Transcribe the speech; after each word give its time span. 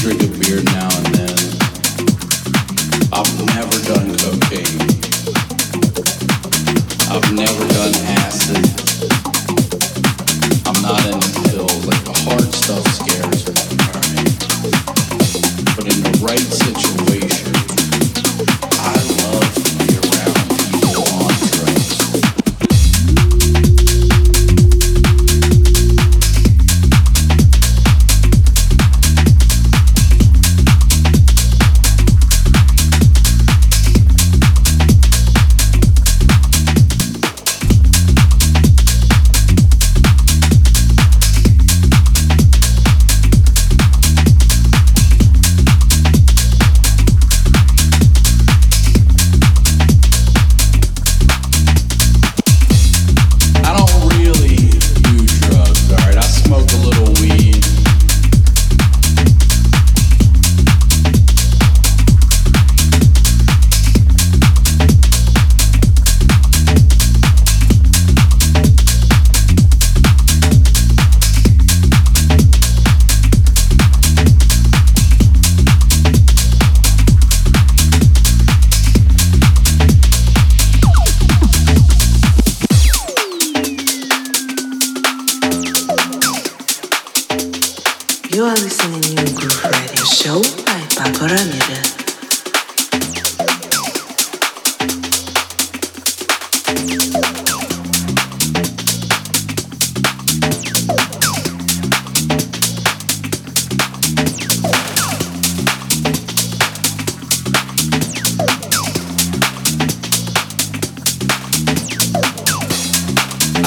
Drink 0.00 0.22
a 0.22 0.28
beer 0.40 0.62
now 0.72 0.88
and 0.96 1.14
then. 1.14 1.36
I've 3.12 3.28
never 3.52 3.76
done 3.84 4.08
cocaine. 4.16 4.80
I've 7.12 7.28
never 7.36 7.64
done 7.68 7.94
acid. 8.16 8.64
I'm 10.64 10.80
not 10.80 11.04
into 11.04 11.30
pills. 11.50 11.84
Like 11.84 12.02
the 12.08 12.16
hard 12.24 12.48
stuff 12.54 12.86
scares 12.96 13.44
me. 13.44 13.52
But 15.76 15.84
in 15.92 16.00
the 16.00 16.18
right 16.24 16.48
situation, 16.48 17.09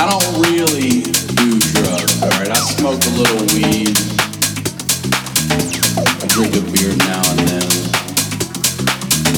I 0.03 0.09
don't 0.09 0.35
really 0.43 0.99
do 0.99 1.59
drugs, 1.71 2.21
alright? 2.21 2.51
I 2.51 2.59
smoke 2.75 2.99
a 2.99 3.13
little 3.15 3.39
weed. 3.55 3.95
I 6.19 6.27
drink 6.27 6.59
a 6.59 6.61
beer 6.75 6.91
now 7.07 7.23
and 7.31 7.39
then. 7.47 7.63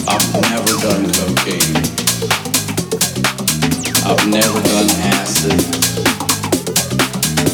I've 0.09 0.25
never 0.49 0.73
done 0.81 1.05
cocaine. 1.13 1.77
I've 4.09 4.25
never 4.25 4.57
done 4.65 4.89
acid. 5.13 5.53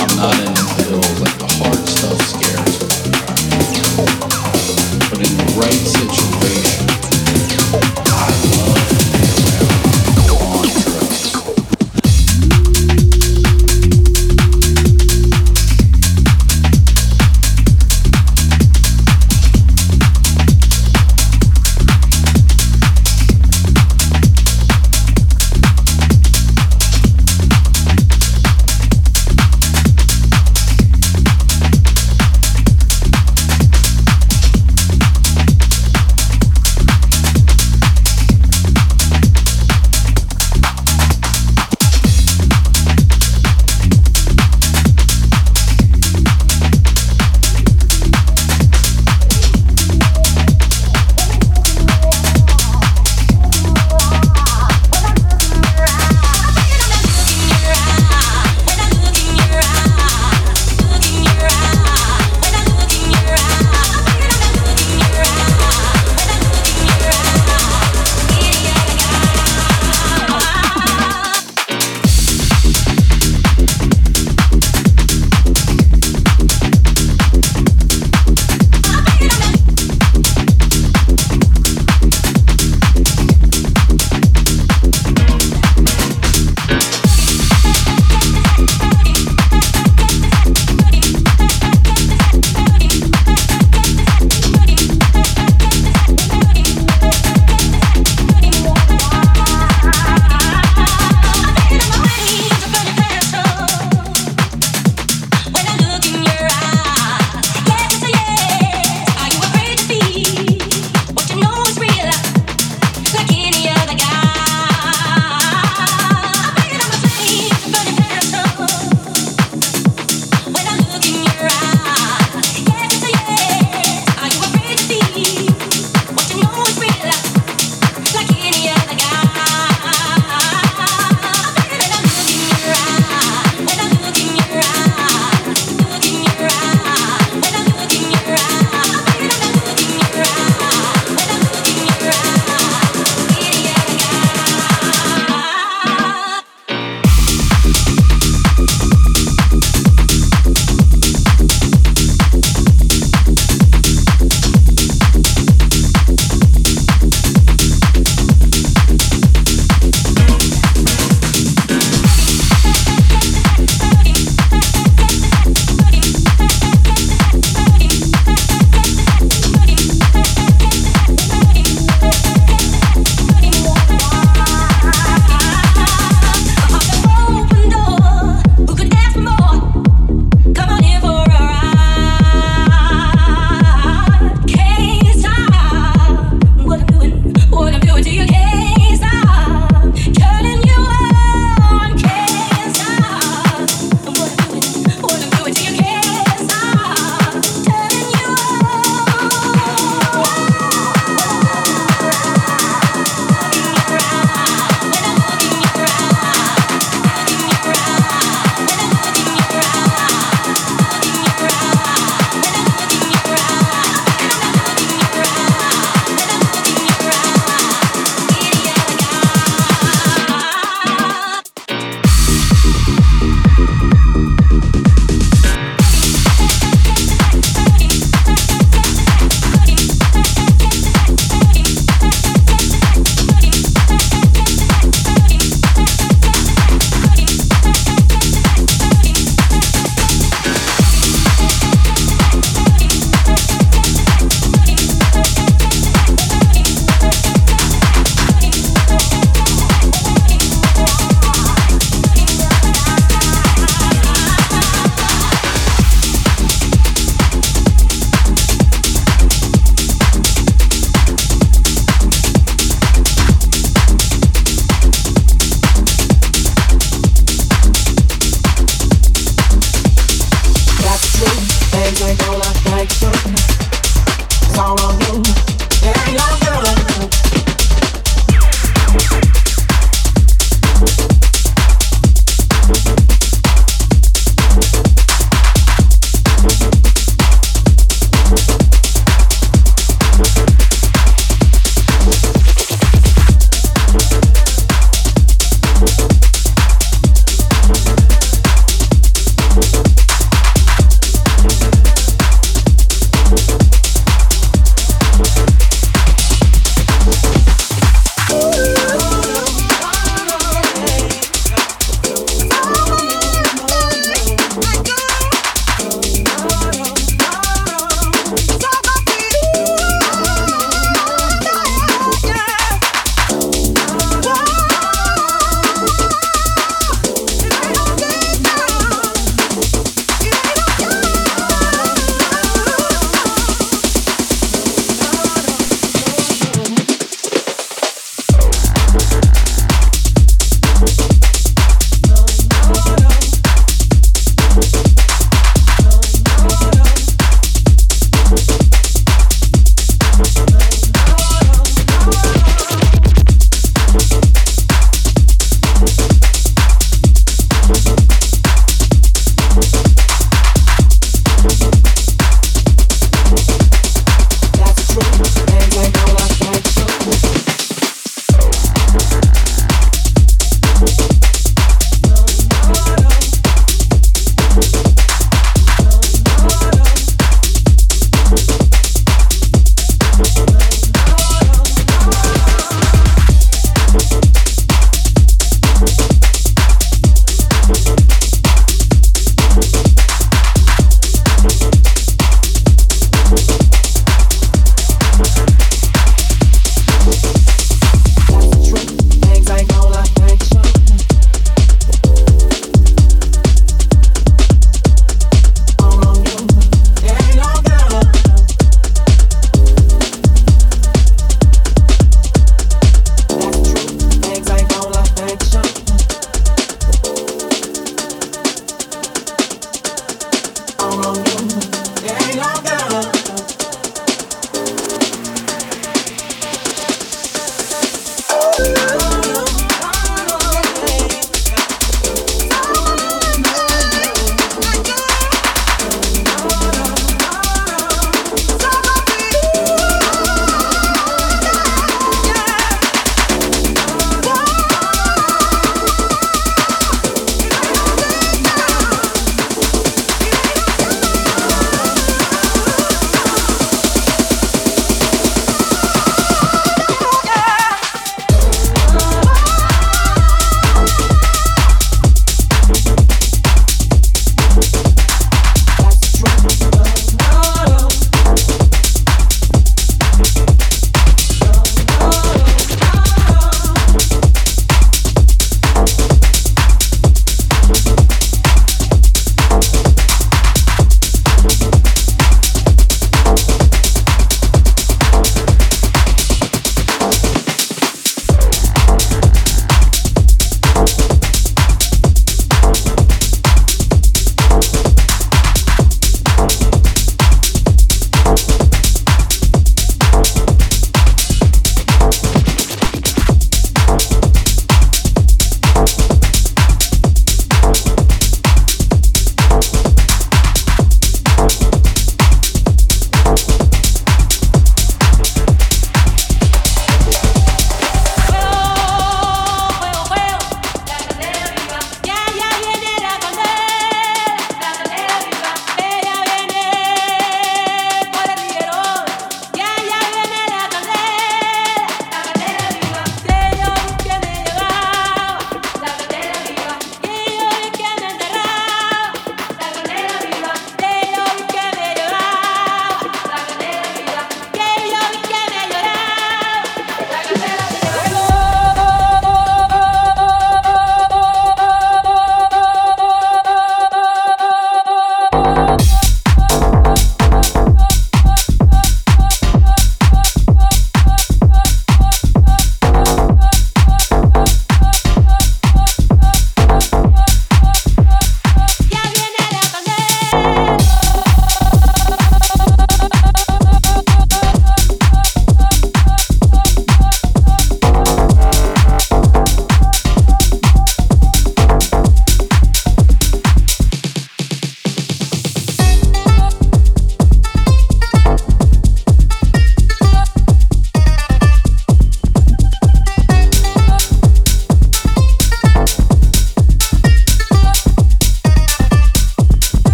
I'm 0.00 0.16
not 0.16 0.40
into 0.40 0.64
pills. 0.80 1.20
Like 1.20 1.36
the 1.36 1.48
hard 1.60 1.84
stuff 1.84 2.16
scares 2.24 2.72
me. 2.80 2.88
But 5.12 5.20
in 5.20 5.36
the 5.36 5.48
right 5.60 5.84
situation, 5.92 6.93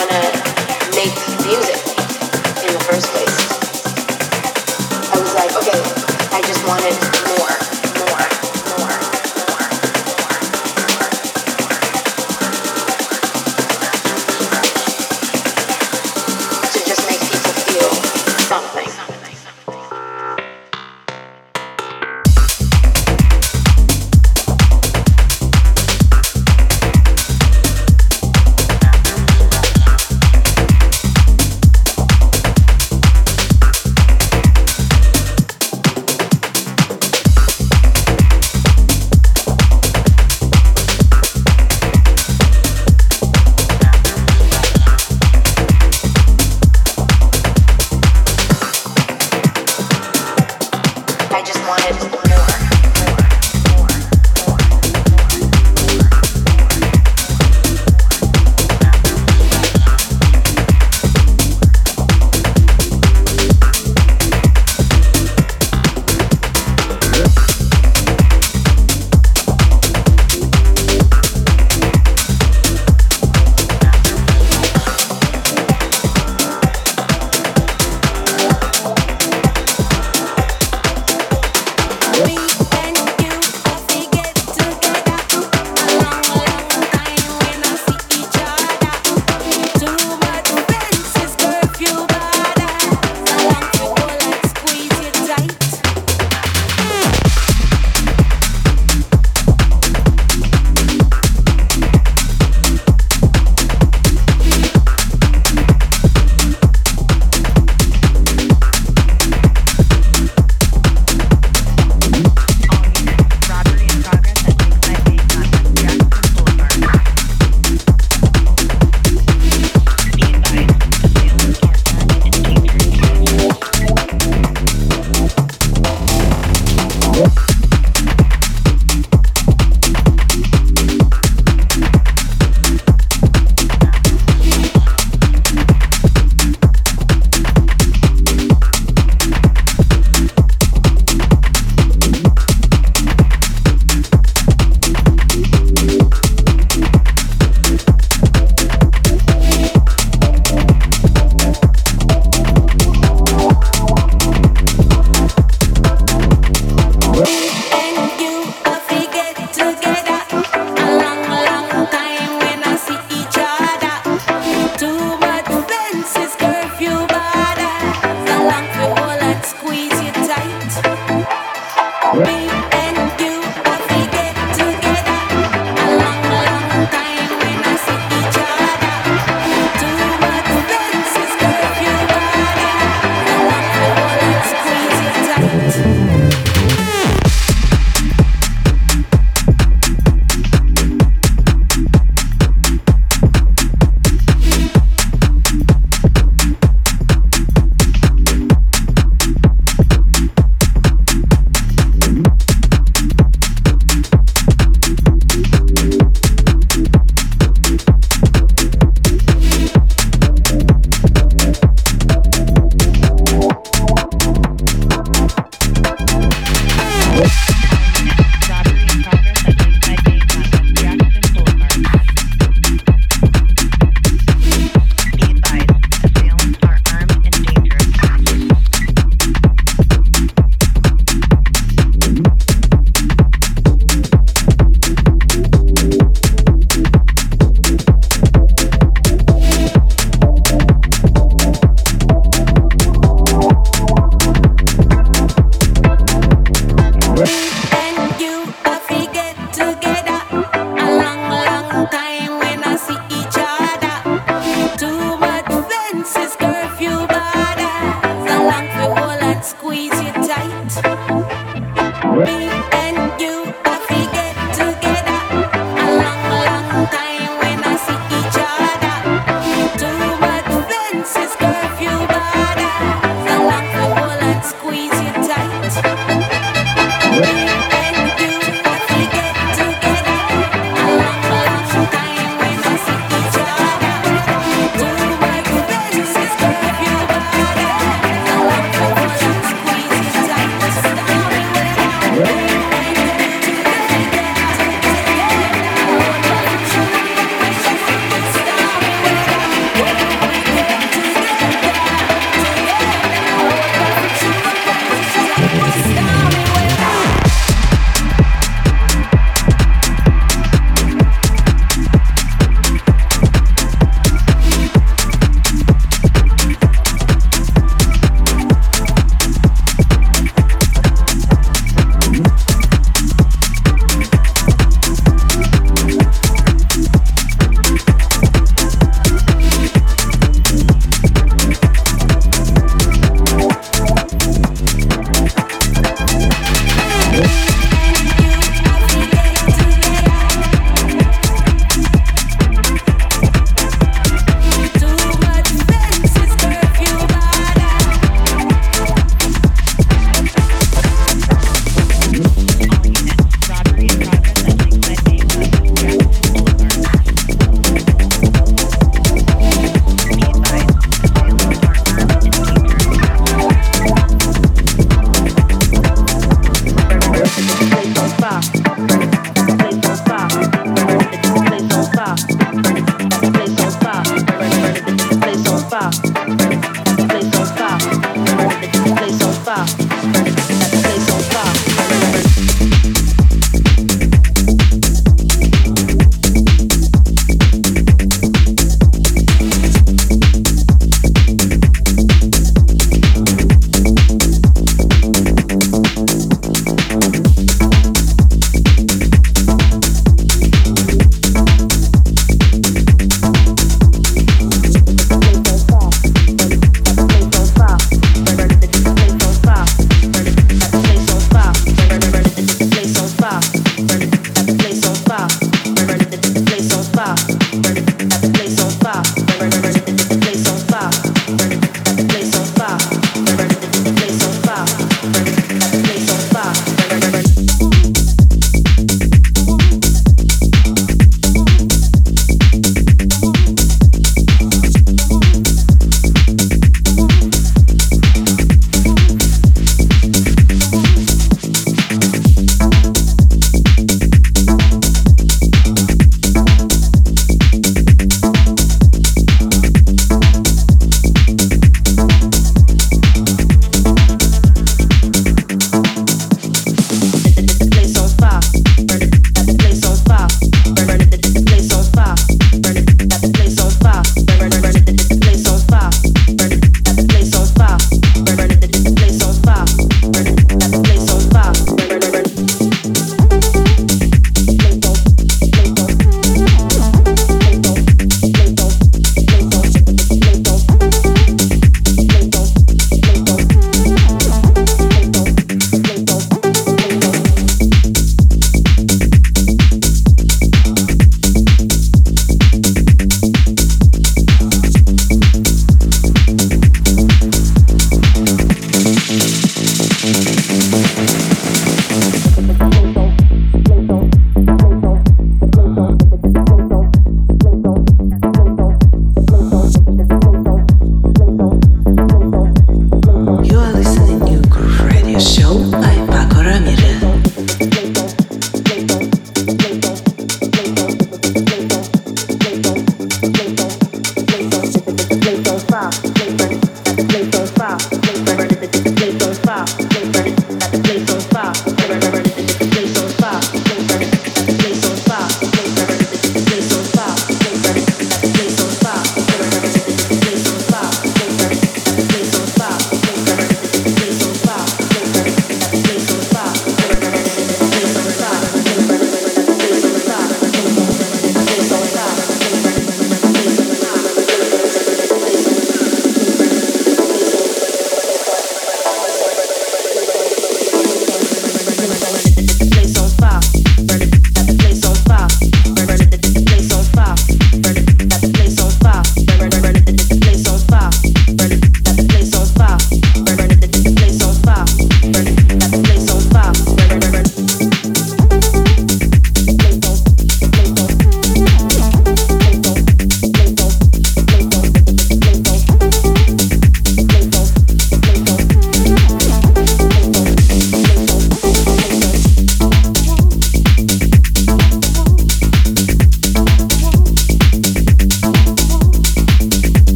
wanna 0.00 0.39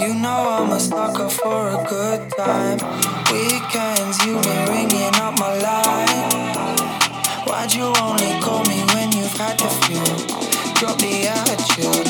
You 0.00 0.14
know 0.14 0.40
I'm 0.50 0.70
a 0.72 0.80
sucker 0.80 1.28
for 1.28 1.68
a 1.68 1.86
good 1.88 2.28
time. 2.32 2.78
Weekends, 3.30 4.18
you've 4.26 4.42
been 4.42 4.68
ringing 4.68 5.14
up 5.22 5.38
my 5.38 5.56
line. 5.58 6.56
Why'd 7.46 7.72
you 7.72 7.92
only 8.02 8.40
call 8.40 8.64
me 8.64 8.82
when 8.94 9.12
you've 9.12 9.36
had 9.38 9.60
a 9.60 9.68
few? 9.84 10.04
Drop 10.74 10.98
the 10.98 11.28
attitude. 11.28 12.03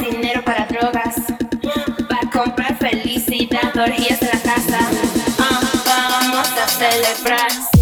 Dinero 0.00 0.42
para 0.44 0.66
drogas. 0.66 1.16
Para 2.08 2.30
comprar 2.30 2.76
felicidad, 2.78 3.76
orgías 3.76 4.20
en 4.22 4.28
la 4.28 4.40
casa. 4.40 4.78
Ah, 5.38 5.60
vamos 5.86 6.48
a 6.48 6.68
celebrar. 6.68 7.77